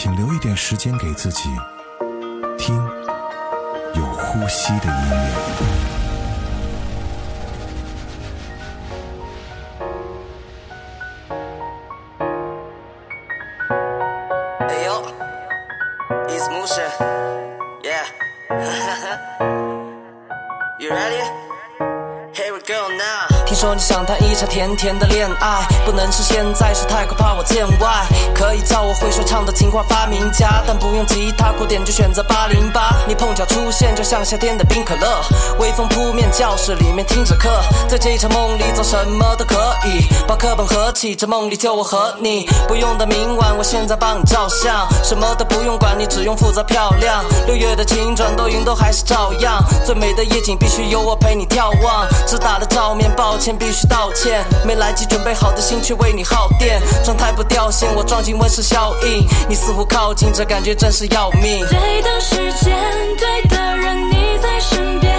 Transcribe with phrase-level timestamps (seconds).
[0.00, 1.48] 请留一点时间给自己，
[2.56, 2.76] 听
[3.96, 5.87] 有呼吸的音乐。
[23.48, 28.04] 听说你想谈一场甜甜的恋爱，不能是现在，是太可怕我见外。
[28.34, 32.94] 可以叫我会说唱的情话发明家，但不用吉他，鼓点就选择八零八。
[33.06, 35.22] 你碰巧出现，就像夏天的冰可乐，
[35.58, 37.48] 微风扑面，教室里面听着课，
[37.88, 39.54] 在这一场梦里做什么都可
[39.86, 42.46] 以，把课本合起，这梦里就我和你。
[42.68, 47.24] 不用的明晚，我现在帮你照相，什么都不用管，你只用负责漂亮。
[47.46, 52.06] 六月的晴转，多云都还是照样，最美的夜景必须有我陪你眺望。
[52.26, 61.64] 只打了照面，抱歉必须道歉，没来及准备好的心却为你耗电，状态不掉线，我撞进温室效应，你似乎靠近，这感觉真是要命。
[61.68, 62.76] 对的时间，
[63.16, 65.14] 对的人，你在身边，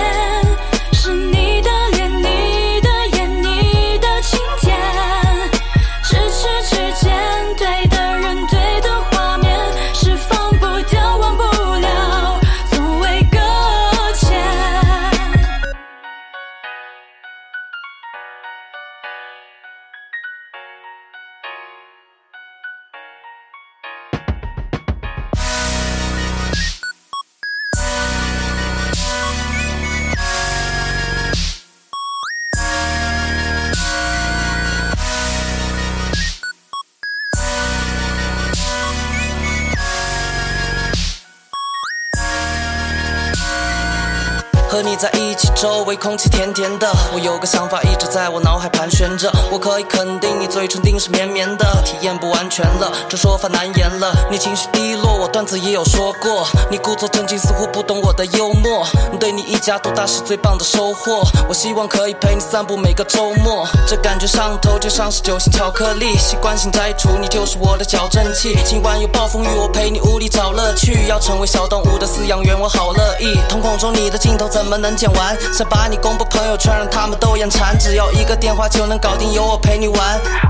[44.99, 46.86] 在一起，周围空气甜甜的。
[47.14, 54.14] 我有个想法一直在我脑海盘旋着，我可以肯定你嘴唇定是绵绵的，体验不完全了，这说法难言了。
[54.30, 56.45] 你情绪低落，我段子也有说过。
[56.70, 58.86] 你故作镇静，似乎不懂我的幽默。
[59.17, 61.21] 对你一家独大是最棒的收获。
[61.48, 68.58] 我希望可以陪你散步每个周末，这感觉上头就像是酒心巧克力，习惯性摘除你就是我的矫正器。
[68.65, 71.08] 今晚有暴风雨，我陪你屋里找乐趣。
[71.08, 73.39] 要成为小动物的饲养员，我好乐意。
[73.48, 75.38] 瞳孔中你的镜头怎么能剪完？
[75.54, 77.77] 想把你公布朋友圈，让他们都眼馋。
[77.77, 79.98] 只要一个电话就能搞定，有我陪你玩。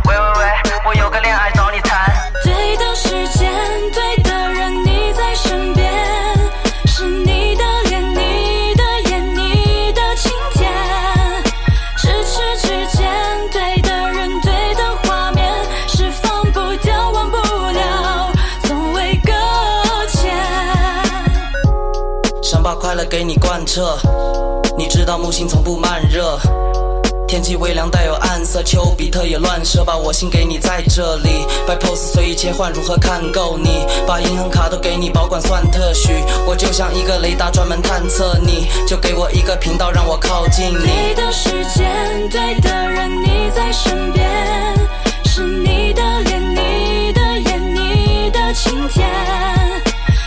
[0.07, 2.09] 喂喂喂，我有个恋爱找你谈。
[2.43, 3.51] 对的时间，
[3.93, 4.18] 对
[23.09, 23.97] 给你贯彻。
[24.77, 26.39] 你知道木星从不慢热，
[27.27, 33.85] 天气微凉带有暗色，丘比特也乱射，把我心给你在这里，摆 pose 随意切换，如何看够你？
[34.05, 41.15] 把银行卡都给你保管算特许，我就像一个雷达专门探测你，就给我一个频道让我靠近对你。
[41.15, 44.29] 的时间，对的人，你在身边，
[45.25, 49.09] 是你的脸，你的眼，你的晴天，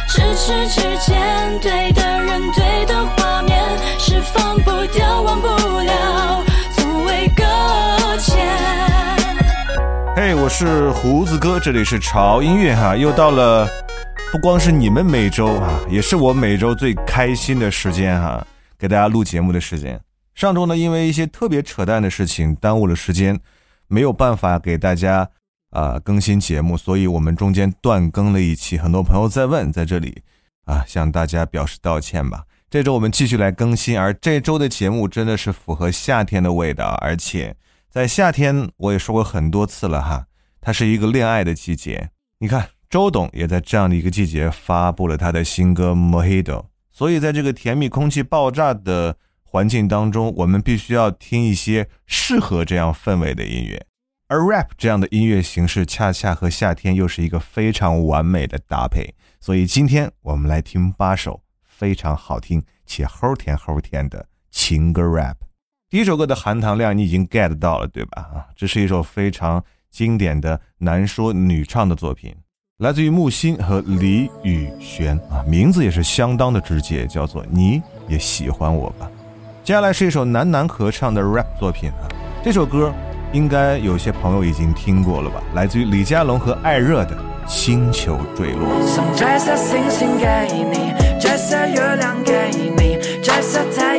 [0.08, 1.51] 咫尺之间，
[10.54, 13.66] 是胡子哥，这里是潮音乐哈，又到了
[14.30, 18.46] 不光是你们每周啊，也是我每周最开心的时间哈，
[18.78, 19.98] 给大家录节目的时间。
[20.34, 23.40] 上周呢，因为一些特别扯淡的事情耽误了时间，
[23.88, 25.26] 没有办法给大家
[25.70, 28.76] 啊、更新节目，所以我们中间断更了一期。
[28.76, 30.22] 很多朋友在问，在这里
[30.66, 32.44] 啊向大家表示道歉吧。
[32.68, 37.56] 这周我们继续来更新，而这周的节目真的是符合夏天的味道，而且
[37.90, 40.26] 在夏天我也说过很多次了哈，
[40.64, 42.10] 它是一个恋爱的季节。
[42.38, 46.44] 你看，周董也在这样的一个季节发布了他的新歌《Mojito》，
[46.88, 53.84] 所以在这个甜蜜空气爆炸的环境当中，我们必须要听一些适合这样氛围的音乐。
[54.28, 59.14] 而 rap 这样的音乐形式，恰恰和夏天又是一个非常完美的搭配。
[59.40, 65.34] 所以今天我们来听八首非常好听且齁甜齁甜的情歌 rap。
[65.90, 68.22] 第一首歌的含糖量你已经 get 到了，对吧？
[68.22, 69.62] 啊，这是一首非常
[69.92, 72.34] 经典的男说女唱的作品，
[72.78, 79.10] 来自于木心和李宇轩啊，名字也是相当的直接，叫做你也喜欢我吧。
[79.62, 82.08] 接下来是一首男男合唱的 rap 作品啊，
[82.42, 82.92] 这首歌
[83.32, 85.42] 应该有些朋友已经听过了吧？
[85.54, 87.14] 来自于李佳隆和艾热的
[87.46, 88.66] 《星球坠落》。
[88.86, 90.26] 想摘星星给
[90.72, 93.91] 你，摘下月亮给你，摘下太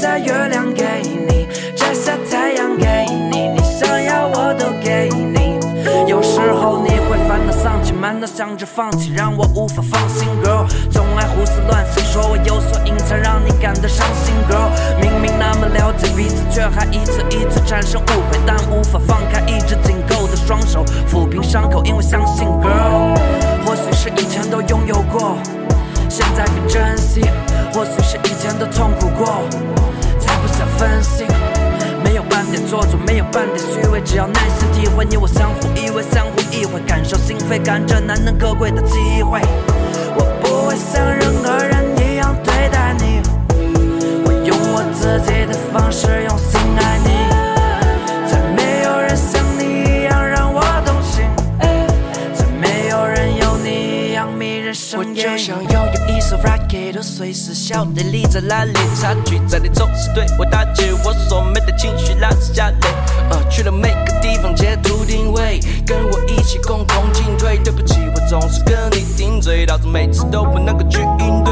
[0.00, 5.60] 摘月亮给你，摘下太阳给你，你想要我都给你。
[6.08, 10.66] 有时候你会烦恼丧气，满脑想着放弃，让我无法放心，girl。
[10.90, 14.70] 总爱胡思乱想，说我有所隐藏，让你感到伤心，girl。
[15.02, 20.82] 明明那么了解彼此，却还一次一次产生误会，但无法放开一直紧扣的双手，
[21.12, 23.14] 抚平伤口，因为相信，girl。
[23.66, 25.36] 或许是以前都拥有过，
[26.08, 27.20] 现在更珍惜；
[27.74, 29.42] 或许是以前都痛苦过，
[30.80, 31.26] 分心。
[32.02, 39.42] 没有半点做作，没有半点虚伪，只要耐心体会，你我相互依偎，相互意会，感受心扉，感着难能可贵的机会。
[40.16, 43.20] 我不会像任何人一样对待你，
[44.24, 47.10] 我用我自己的方式用心爱你，
[57.70, 58.72] 笑脸，立在哪里？
[59.00, 62.76] 差距在你总是对我打击，我所没的情绪拉丝下泪。
[63.30, 67.58] 呃，去了每个地方截图定位，跟我一起共同进退。
[67.58, 71.49] 对不起，我总是跟你顶嘴，导致每次都不能够去应对。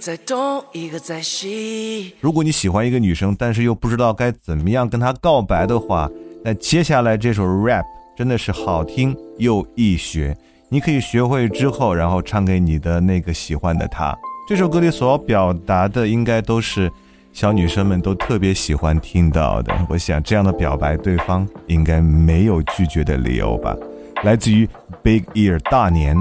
[0.00, 2.14] 在东，一个在西。
[2.20, 6.10] 如果你喜欢一个女生，但是又不知道该怎么样跟她告白的话，
[6.42, 7.84] 那接下来这首 rap
[8.16, 10.34] 真的是好听又易学，
[10.70, 14.16] 你可以学会之后，然后唱给你的那个喜欢的她。
[14.48, 16.90] 这首歌里所要表达的应该都是
[17.34, 19.86] 小女生们都特别喜欢听到的。
[19.90, 23.76] 我想这样的表白，对方应该没有拒绝的理由吧。
[24.24, 24.66] 来自于
[25.02, 26.16] Big Ear 大年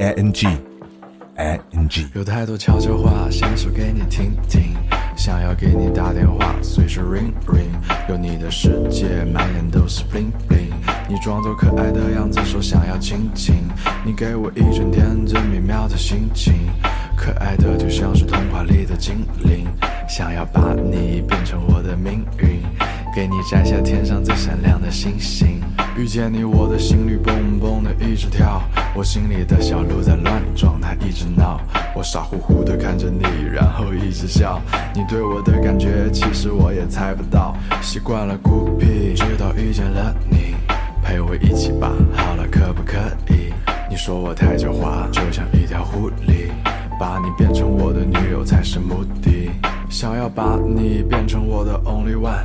[0.00, 0.48] A N G
[1.40, 2.06] ing。
[2.14, 4.74] 有太多悄悄话想说给你听听，
[5.16, 7.70] 想要给你打电话，随时 ring ring。
[8.08, 10.70] 有你的世界，满眼都是 bling bling。
[11.08, 13.54] 你装作可爱的样子，说想要亲亲，
[14.04, 16.54] 你给我一整天最美妙的心情。
[17.16, 19.66] 可爱的就像是童话里的精灵，
[20.08, 22.62] 想要把你变成我的命运，
[23.14, 25.60] 给你摘下天上最闪亮的星星。
[25.96, 28.62] 遇见你，我的心率蹦蹦的一直跳，
[28.94, 30.16] 我心里的小鹿在
[30.60, 31.58] 状态，一直闹。
[31.94, 34.60] 我傻乎乎的看着你，然后一直笑。
[34.94, 37.56] 你对我的感觉，其实我也猜不到。
[37.80, 40.54] 习惯了孤僻，直到遇见了你，
[41.02, 41.90] 陪我一起吧。
[42.14, 42.98] 好了，可不可
[43.32, 43.54] 以？
[43.88, 46.50] 你说我太狡猾，就像一条狐狸，
[46.98, 49.50] 把你变成我的女友才是目的。
[49.88, 52.44] 想要把你变成我的 only one，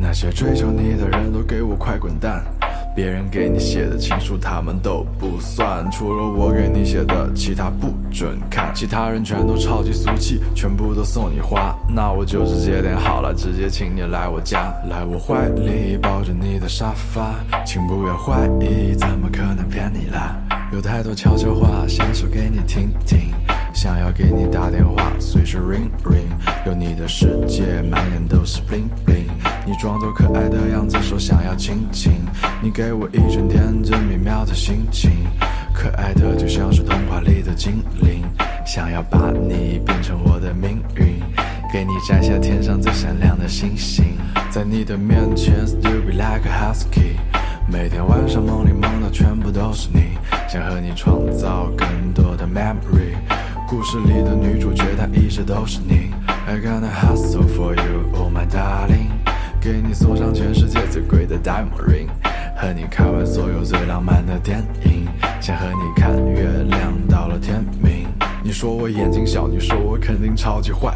[0.00, 2.44] 那些追求你的人都给我快滚蛋。
[2.94, 8.70] 别人给你写的情书，他们都不算，除了我给你写的，其他不准看。
[8.74, 17.34] 其他人全都超级俗气，全部都送你花，那我就直接点好了，直接请你来我家，来我怀里抱着你的沙发，
[17.64, 20.36] 请不要怀疑，怎么可能骗你啦？
[20.72, 23.30] 有太多悄悄话想说给你听听，
[23.72, 26.28] 想要给你打电话，随时 ring ring。
[26.66, 29.28] 有你的世界，满眼都是 bling bling。
[29.66, 32.12] 你装作可爱的样子，说想要亲亲，
[32.62, 35.10] 你给我一整天最美妙的心情。
[35.74, 38.22] 可爱的就像是童话里的精灵，
[38.64, 41.20] 想要把你变成我的命运，
[41.72, 44.16] 给你摘下天上最闪亮的星星，
[44.50, 47.16] 在你的面前 stupid like a husky。
[47.66, 53.16] 每天晚上梦里梦到全部都是你，想和你创造更多的 memory。
[53.72, 56.10] 故事里的女主角她一直都是你
[56.46, 59.08] ，I gonna hustle for you, oh my darling，
[59.62, 62.08] 给你送上全世界最贵的 diamond ring，
[62.54, 65.08] 和你看完所有最浪漫的电影，
[65.40, 68.06] 想和你看月亮到了天明。
[68.44, 70.92] 你说我眼睛小，你说我肯定超级坏。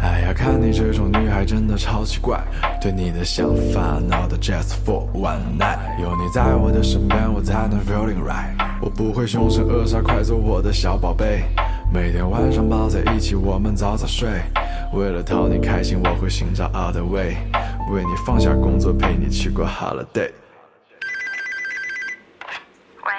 [0.00, 2.42] 哎呀，看你这种女孩真的超奇怪，
[2.80, 5.78] 对你的想法 not just for one night。
[6.02, 8.56] 有你在我的身边，我才能 feeling right。
[8.80, 11.44] 我不会凶神恶煞，快做我的小宝贝。
[11.90, 14.28] 每天晚上抱在一起，我们早早睡。
[14.92, 17.36] 为了讨你开心，我会寻找 other way，
[17.90, 20.30] 为你放下工作，陪你去过 holiday。
[23.04, 23.12] 喂，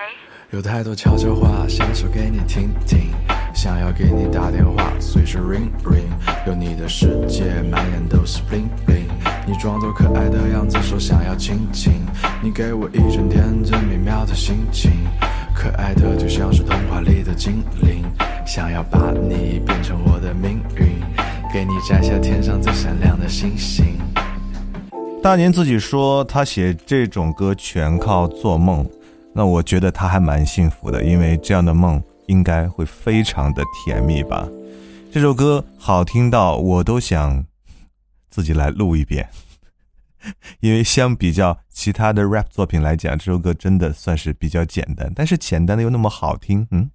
[0.52, 3.10] 有太多悄悄话想说给你听听，
[3.56, 6.08] 想要给你打电话，随时 ring ring。
[6.46, 9.10] 有你的世界，满眼都是 bling bling。
[9.48, 12.06] 你装作可爱的样子，说想要亲亲，
[12.40, 14.92] 你给我一整天最美妙的心情。
[15.56, 18.06] 可爱的就像是童话里的精灵，
[18.50, 21.00] 想要把你变成我的命运，
[21.54, 23.96] 给你摘下天上最闪亮的星星。
[25.22, 28.84] 大年自己说他写这种歌全靠做梦，
[29.36, 34.50] 那我觉得他还蛮幸福的，因为这样的梦应该会非常的甜蜜吧。
[35.12, 37.46] 这首歌好听到我都想
[38.32, 39.30] 自己来录一遍，
[40.60, 46.68] 因为相比较其他的 rap 作品来讲，这首歌真的算是比较简单，但是简单的又那么好听。
[46.72, 46.90] 嗯，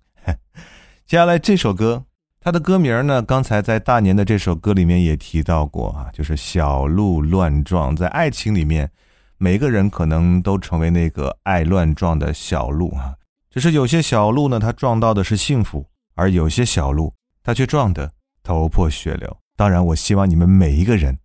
[1.06, 2.04] 接下来这首歌。
[2.40, 3.23] 它的歌名呢？
[3.23, 7.94] 刚才在大年的这首歌里面也提到过啊，就是小鹿乱撞。
[7.96, 8.90] 在爱情里面，
[9.38, 13.14] 每个人可能都成为那个爱乱撞的小鹿啊。
[13.50, 18.11] 只是有些小鹿呢，它撞到的是幸福；而有些小鹿，它却撞得
[18.42, 19.34] 头破血流。
[19.56, 21.18] 当然，我希望你们每一个人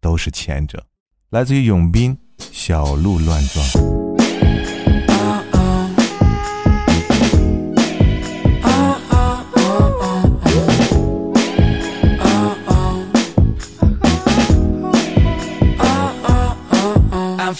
[0.00, 0.84] 都是前者。
[1.30, 2.16] 来自于永斌，
[2.52, 3.64] 《小鹿乱撞》。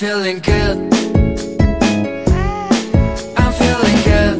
[0.00, 0.78] Feeling good.
[3.37, 4.37] I'm feeling good.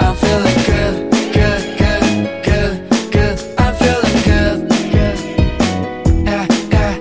[0.00, 2.02] I'm feeling good, good, good,
[2.42, 2.72] good,
[3.12, 3.36] good.
[3.58, 4.56] I'm feeling good,
[4.94, 5.18] good.
[6.24, 6.96] Yeah, yeah.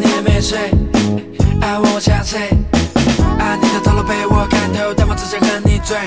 [0.00, 0.58] 你还没睡？
[1.60, 2.48] 啊，问我想谁？
[3.38, 5.98] 啊，你的头颅被我看透，但我只想和你醉。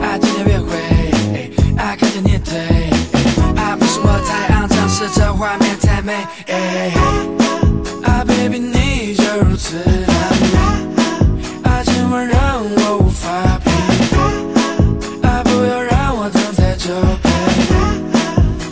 [0.00, 2.60] 啊，今天约会，啊，看见你腿，
[3.56, 6.24] 啊，不是我太肮脏，是这画面太美。
[8.24, 9.84] ，baby，你就如此的
[10.52, 10.58] 美，
[11.68, 13.70] 啊，今晚让我无法陪，
[15.26, 16.90] 啊，不要让我等太久，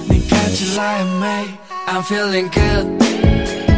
[0.08, 1.26] 你看起来很美
[1.86, 3.69] ，I'm feeling good。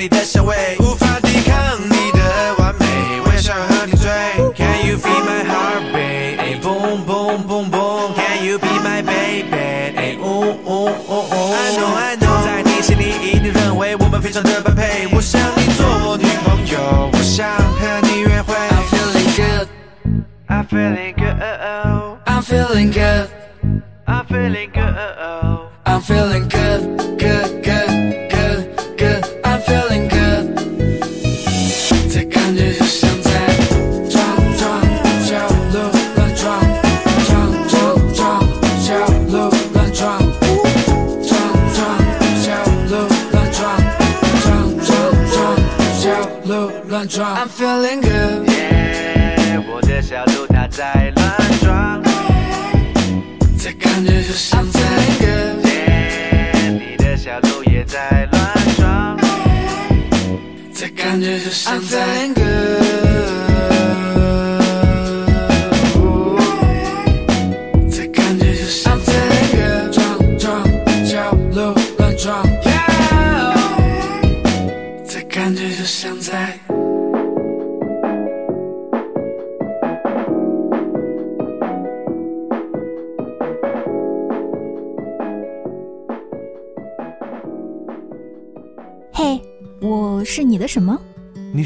[0.00, 0.78] 你的香味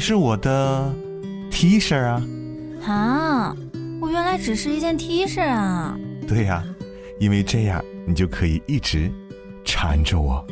[0.07, 0.93] 是我的
[1.49, 2.21] T 恤啊。
[2.85, 3.55] 啊，
[3.99, 5.97] 我原来只是一件 T 恤啊！
[6.27, 6.63] 对呀、
[7.19, 9.11] 因为这样你就可以一直
[9.63, 10.45] 缠着我。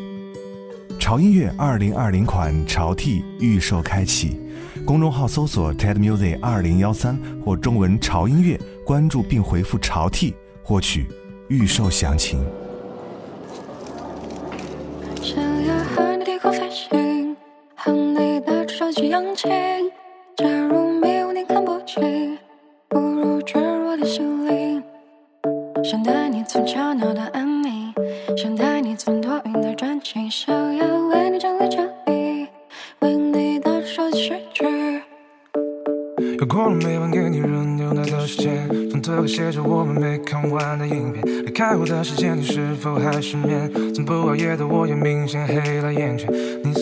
[0.98, 4.39] 潮音乐二零二零款潮 T 预售开启，
[4.88, 10.33] 公众号搜索 TED Music 二零幺三或中文潮音乐，关注并回复潮 T
[10.63, 11.05] 获取
[11.48, 12.43] 预售详情。
[15.22, 17.38] 想要和你低空飞行，
[17.75, 19.48] 和你的手机扬起。
[20.36, 22.38] 假如没有你看不清，
[22.90, 24.84] 不如坠入的心灵。
[25.82, 27.94] 想带你从吵闹到安宁，
[28.36, 32.46] 想带你从多云到转晴，想要为你整理整理，
[33.00, 34.66] 为你的手机睡去。
[36.40, 41.24] 又过了每晚给你热牛奶的时间，从特别写着我们没看完的影片。
[41.46, 43.72] 离开我的时间，你是否还失眠？
[43.94, 46.30] 从不熬夜的我也明显黑了眼圈。
[46.66, 46.73] 你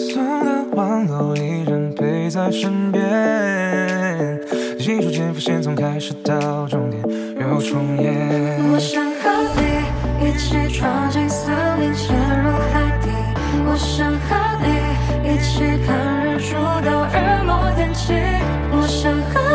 [0.73, 4.39] 玩偶依然陪在身边，
[4.79, 7.01] 细数间浮现从开始到终点
[7.39, 8.57] 又重演。
[8.71, 9.61] 我想和你
[10.25, 13.09] 一起闯进森林，潜入海底。
[13.67, 14.29] 我想和
[14.63, 14.67] 你
[15.27, 15.91] 一起看
[16.25, 18.13] 日出到日落天气。
[18.71, 19.50] 我想和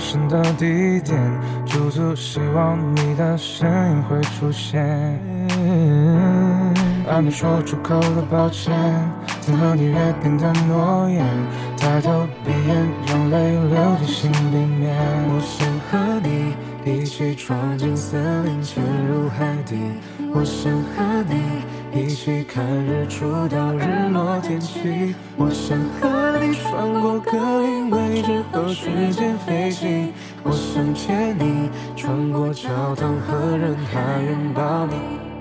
[0.00, 1.20] 陌生的地点，
[1.66, 4.80] 驻足希望你的身影会出现。
[7.06, 8.72] 还没说出口的抱歉，
[9.42, 11.22] 曾和你约定的诺言，
[11.76, 14.96] 抬头闭眼，让泪流进心里面。
[15.28, 16.54] 我想和你
[16.90, 19.76] 一起闯进森林，潜入海底。
[20.32, 21.42] 我想和你
[21.92, 25.12] 一起看日出到日落天气。
[25.36, 30.12] 我想和你穿过格林威治和时间飞行。
[30.44, 34.94] 我想牵你穿过教堂和人海拥抱你。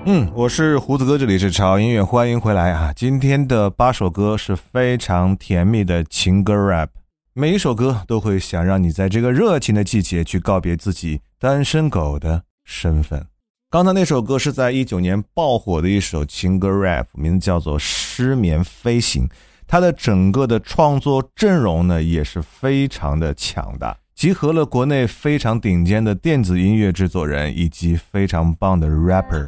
[0.06, 2.92] 嗯，我是胡子哥，这里是潮音乐，欢迎回来啊！
[2.96, 6.88] 今天的八首歌是非常甜蜜的情歌 rap，
[7.34, 13.28] 每一首歌都会想让你在这个热情的季节去告别自己单身狗的身份。
[13.72, 19.28] 刚才那首歌是在一九年爆火的一首情歌 rap，名字叫做《失眠飞行》，
[19.68, 23.96] 它的整个的创作阵容呢也是非常的强大。
[24.16, 29.48] 集合了国内非常顶尖的电子音乐制作人以及非常棒的 rapper，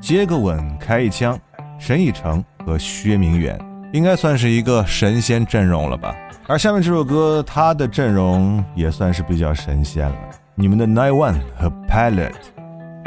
[0.00, 1.38] 接个吻，开一枪，
[1.78, 3.60] 沈以诚和薛明远，
[3.92, 6.16] 应该算是一个神仙阵容了吧。
[6.46, 10.16] 而下面这首歌，它的阵容也算是比较神仙了。
[10.54, 12.32] 你们的 Nine One 和 Pilot，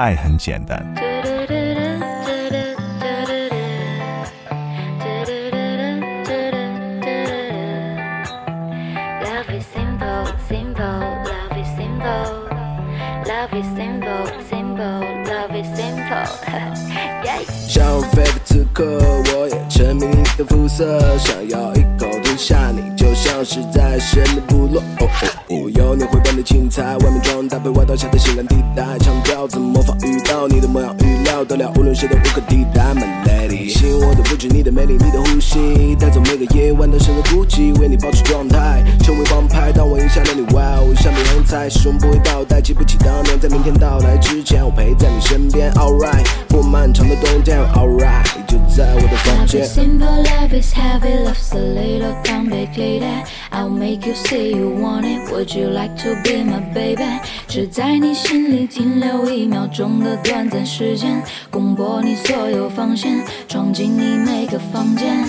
[0.02, 0.84] 爱很简单。
[9.22, 12.50] Love is simple, simple, love is simple.
[13.28, 16.26] Love is simple, simple, love is simple.
[17.24, 17.46] yeah.
[17.70, 18.98] 像我飞的此刻，
[19.36, 21.86] 我也沉迷你的肤色，想要一
[22.42, 24.82] 下你，就像是在神的部落。
[25.00, 31.46] 哦哦哦，有你会变得精彩，外面装搭配外套下的性感地带，强调怎么模仿遇到你的模样预料。
[31.46, 33.70] 得了，无论谁都无可替代，My lady。
[33.70, 39.72] 吸引我的不止你的美丽，你的呼吸，带走每个夜晚都显得孤寂，为你保持状态，成为王牌。
[39.72, 46.26] 当我影响了你，Wow，像被横财，始终不会倒带，记不起当年，在明天到来之前，我陪在你身边 All right，。
[46.50, 48.96] 过漫长的冬天 All right，就在
[49.54, 49.74] 我的房 Love 间 is。
[49.74, 53.26] simple, love is heavy, love's a little complicated.
[53.52, 55.32] I'll make you say you want it.
[55.32, 57.20] Would you like to be my baby?
[57.48, 65.26] 只在你心里停留一秒钟的短暂时间，攻破你所有防线，闯进你每个房间。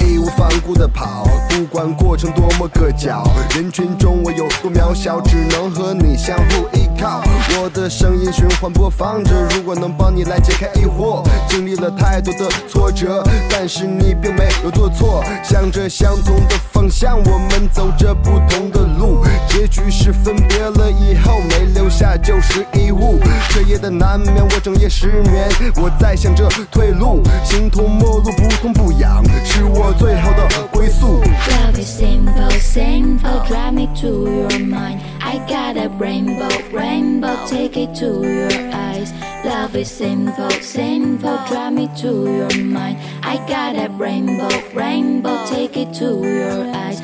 [0.00, 7.22] 义无反顾地跑，不管过程多么硌脚，人群中我有多渺小，只能和你相互依靠。
[7.60, 23.18] 我的声音循环播放着，如果能帮你来解开疑惑，经历了太多的挫折，但是你并没有做错，向着相同的方向，我们走着不同的路，结局是分别了以后没留下就是遗物。
[23.50, 31.22] 彻夜的难眠，我整夜失眠，我在想着退路，形同陌路，不痛不痒，是我最好的归宿。
[31.48, 35.00] Love is simple, simple, drive me to your mind.
[35.20, 36.50] I got a rainbow,
[36.86, 39.12] rainbow, take it to your eyes.
[39.44, 42.98] Love is simple, simple, drive me to your mind.
[43.22, 47.00] I got a rainbow, rainbow, take it to your eyes.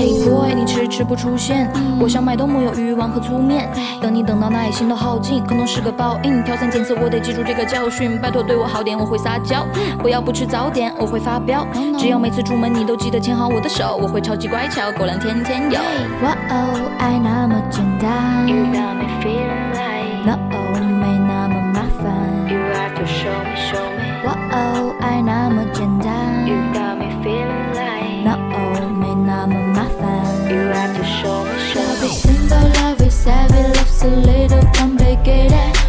[0.00, 0.06] Oh.
[0.06, 6.42] Hey boy，你迟迟不出现，我想买都木有欲望和粗面，等你等到耐心都耗尽，可能是个报应。
[6.42, 9.66] 挑三拣四，我得记住这个教训，拜托对我好点，我会撒娇，
[9.98, 11.66] 不要不吃早点，我会发飙。
[11.98, 15.78] 只要每次出门你都记得牵好我的手，我会超级乖巧，狗粮天天有。
[16.22, 20.38] 哇哦，爱那么简单 You got me feeling like，No，
[20.80, 22.48] 没那么麻烦。
[22.48, 24.24] you have to show me, show me.
[24.24, 27.69] 哇哦，爱那么简单 You got me feeling
[31.20, 35.79] show show Love is simple, love is heavy, love's a little complicated.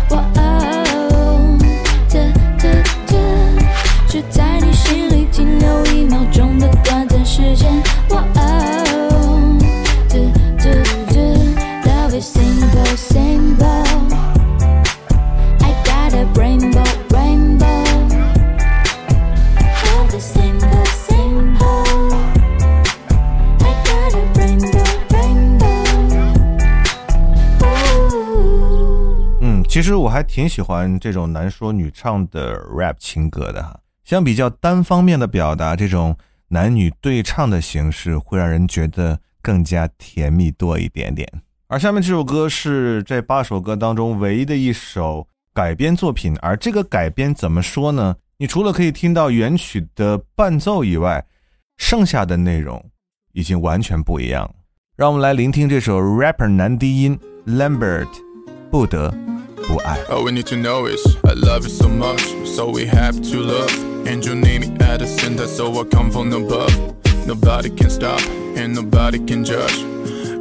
[30.12, 33.80] 还挺喜欢这种男说女唱的 rap 情歌的哈。
[34.04, 36.16] 相比较单方面的表达，这种
[36.50, 41.28] 男女对唱的形式会让人觉得更加甜蜜多一点点。
[41.68, 48.16] 而下面这首歌是这八首歌当中唯一的一首改编作品，而这个改编怎么说呢？
[48.38, 51.26] 你除了可以听到原曲的伴奏以外，
[51.78, 52.84] 剩下的内容
[53.32, 54.54] 已经完全不一样。
[54.98, 58.10] 让我们来聆听这首 rapper 男低音 Lambert
[58.70, 59.14] 不得
[60.10, 63.38] All we need to know is I love you so much, so we have to
[63.40, 64.08] love.
[64.08, 66.74] And you need me the center, so I come from above.
[67.26, 68.22] Nobody can stop,
[68.56, 69.78] and nobody can judge.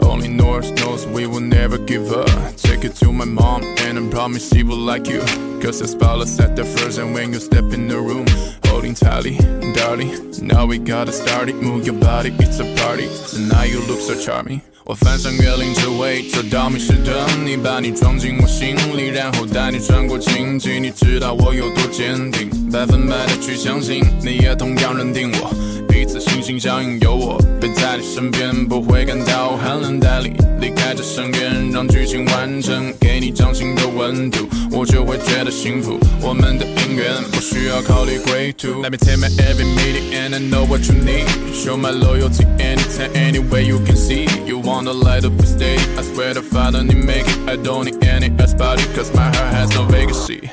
[0.02, 2.56] Only North knows we will never give up.
[2.56, 5.20] Take it to my mom, and I promise she will like you.
[5.62, 8.26] Cause the spotlight's at the first, and when you step in the room,
[8.66, 9.36] holding tightly,
[9.74, 10.10] darling.
[10.42, 13.08] Now we gotta start it, move your body, it's a party.
[13.28, 14.62] Tonight you look so charming.
[14.84, 20.80] 我翻山越岭只为找到迷失的你，把你装进我心里，然后带你穿过荆棘。
[20.80, 25.52] 你知道我有多坚定，百分百的去相信，你也同样认定我。
[26.00, 35.98] 彼此心心相印，有我陪在你身边，不会感到寒冷带你离开这深渊，让剧情完成，给你掌心的温度，我就会觉得幸福。
[36.22, 38.82] 我们的姻缘不需要考虑归途。
[38.82, 41.26] Let me take my every meeting and I know what you need.
[41.52, 44.26] Show my loyalty anytime, anywhere you can see.
[44.46, 45.86] You wanna light up the stage?
[45.98, 47.36] I swear to Father, you make it.
[47.46, 50.48] I don't need any else body, cause my heart has no vacancy.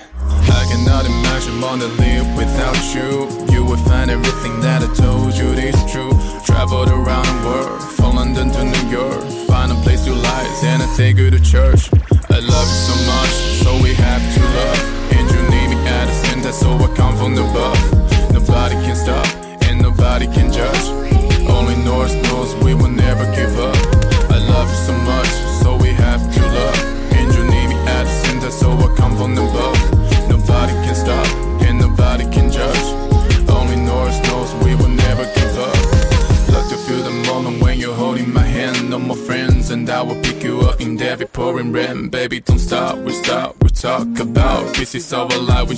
[0.49, 3.27] I cannot imagine wanna live without you.
[3.53, 6.11] You will find everything that I told you is true.
[6.45, 9.23] Traveled around the world, from London to New York.
[9.47, 11.89] Find a place you like, and I take you to church.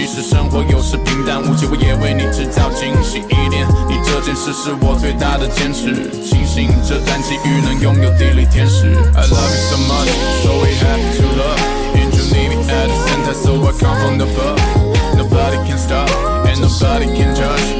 [0.00, 3.68] 即使生活有时平淡无奇，我也为你制造惊喜一点。
[3.86, 8.96] 你这件事是我最大的坚持，庆幸这段际遇能拥有地利天使。
[9.14, 10.08] I love you so much,
[10.40, 11.60] so we have to love.
[11.92, 14.58] And you need me at the center, so I come from above.
[15.18, 16.08] Nobody can stop,
[16.46, 17.79] and nobody can judge.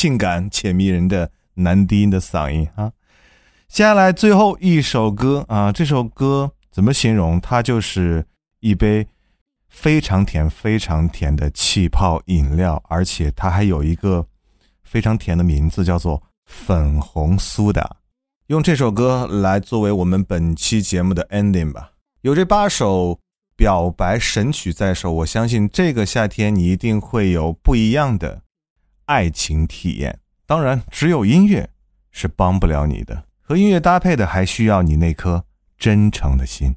[0.00, 2.90] 性感且迷人的男低音的嗓音啊。
[3.68, 7.38] 接下来最后一首歌啊，这首歌怎么形容？
[7.38, 8.24] 它就是
[8.60, 9.06] 一杯
[9.68, 14.26] 非常甜、非常甜的气泡饮料，而且它还有一个
[14.82, 17.98] 非常甜的名字，叫做粉红苏打。
[18.46, 21.90] 用这首歌来作为我们本期节目的 ending 吧。
[22.22, 23.20] 有这八首
[23.54, 28.40] 表白神曲在手，我相信这个夏天你一定会有不一样的
[29.10, 30.20] 爱情体验。
[30.46, 31.68] 当然，只有音乐
[32.12, 35.44] 是帮不了你的，和音乐搭配的还需要你那颗
[35.76, 36.76] 真诚的心。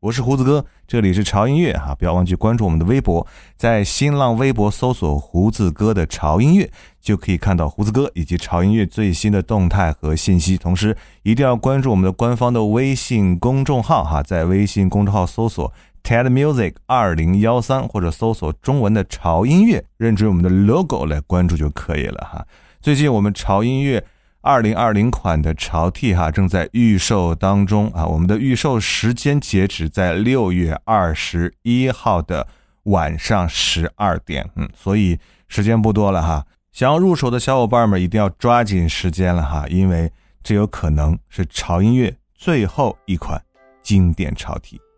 [0.00, 3.26] 我是胡子哥，这里是潮音乐哈，不要忘记关注我们的微博，
[3.58, 10.56] 在新浪微博搜索“胡子哥的潮音乐”，就可以看到胡子哥以及潮音乐最新的动态和信息。
[10.56, 15.70] 同时，一定要关注我们的官方的微信公众号哈，在微信公众号搜索
[16.04, 22.46] “TED Music 二零幺三”或者搜索中文的“潮音乐”，认准我们的 logo 来关注就可以了哈。
[22.80, 24.04] 最近我们潮音乐。
[24.46, 32.46] 二零二零款的潮 T 哈正在预售当中啊，我们的预售时间截止在六月二十一号的
[32.82, 36.44] 晚上十二点，嗯，所以时间不多了哈。
[36.72, 40.12] 想要入手的小伙伴们一定要抓紧时间了哈，因为
[40.42, 43.42] 这有可能是潮音乐最后一款
[43.82, 44.78] 经典潮 T。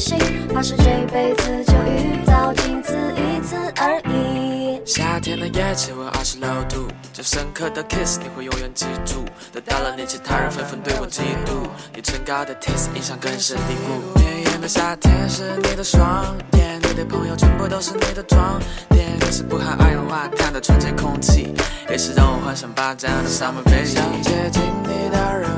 [0.00, 4.80] 心，怕是这辈子就遇到仅此一次而已。
[4.86, 9.22] 夏天的夜，气温二十六度，这深刻的 kiss 你会永远记住。
[9.52, 11.68] 得到了你，其他人纷纷对我嫉妒。
[11.94, 14.18] 你唇膏的 taste 印象根深蒂固。
[14.18, 18.58] 绵延的夏天是你的双眼，你的朋友全部都是你的装
[18.88, 19.06] 点。
[19.20, 21.54] 你是不含二氧化碳的纯洁空气，
[21.90, 23.84] 也是让我幻想霸占的 summer baby。
[23.84, 25.50] 想接近你的人，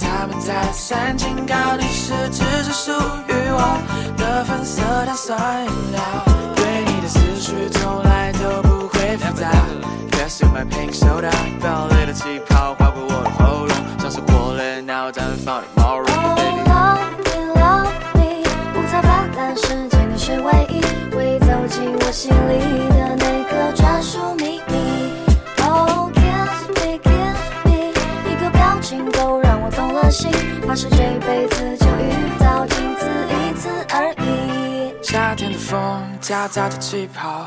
[0.00, 2.92] 他们在三警告，你是只是属
[3.28, 3.78] 于我
[4.16, 6.00] 的粉色碳酸饮料。
[6.56, 9.50] 对你的思绪从来都不会复杂。
[10.12, 16.38] Guess you my pink soda，爆裂的气泡划过我的喉咙，像是火烈鸟绽放的毛绒 Oh。
[16.66, 18.42] love me love me，
[18.74, 20.80] 五彩斑斓世界你是唯一，
[21.14, 23.16] 会走进我心里的
[30.10, 30.30] 心，
[30.66, 34.92] 怕是这辈子就遇到仅此一次而已。
[35.02, 37.46] 夏天的风夹杂着气泡，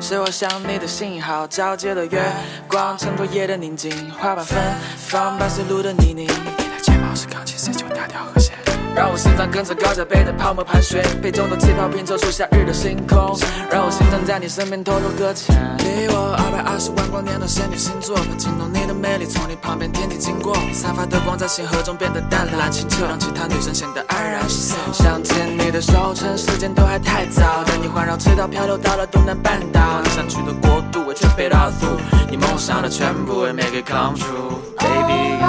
[0.00, 1.46] 是我想你的信号。
[1.46, 2.22] 皎洁的月
[2.68, 4.58] 光衬托夜的宁静，花瓣芬
[4.96, 6.26] 芳伴随路的泥泞。
[6.58, 8.69] 你的睫毛是钢琴，谁就大调和弦。
[8.94, 13.38] 让我心脏跟着高脚杯的泡沫盘旋，杯中的气泡拼凑出夏日的星空，
[13.70, 15.54] 让我心脏在你身边偷偷搁浅。
[15.78, 24.76] 离我二百二十万光年的仙女星座，怕惊动你的魅力，从你旁边天地经过，散发的光在星河中变得淡蓝清澈，让其他女生显得黯然失色。
[24.92, 31.98] 想牵你的手，趁时间都还太早，带你环绕赤道漂流到了东南半岛，你想去的国度我全 paid all through，
[32.28, 35.40] 你梦想的全部会 make it come true，baby。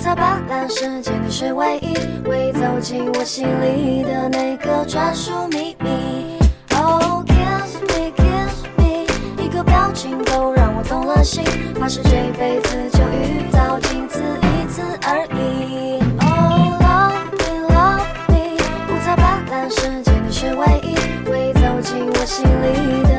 [0.00, 1.94] 五彩斑斓世界你是唯一，
[2.26, 6.38] 会走进我心里的那个专属秘密。
[6.74, 9.04] Oh kiss me kiss me，
[9.44, 11.44] 一个表情都让我动了心，
[11.78, 16.00] 怕是这辈子就遇到仅此一次而已。
[16.18, 18.56] Oh love me love me，
[18.88, 20.94] 五彩斑斓世界你是唯一，
[21.28, 23.09] 会走进我心里的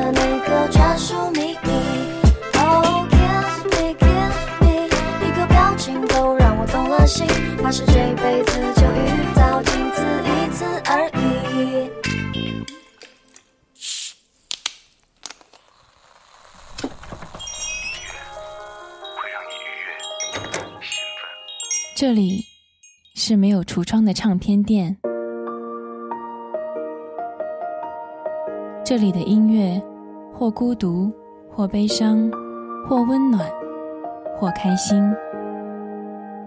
[7.12, 7.26] 心，
[7.62, 11.90] 怕是这辈子就遇到仅此一次而已。
[21.94, 22.46] 这里
[23.14, 24.96] 是没有橱窗的唱片店，
[28.82, 29.78] 这里的音乐
[30.32, 31.12] 或孤独，
[31.50, 32.30] 或悲伤，
[32.88, 33.46] 或温暖，
[34.38, 35.14] 或开心。